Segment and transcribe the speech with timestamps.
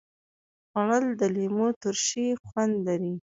[0.69, 3.13] خوړل د لیمو ترشي خوند لري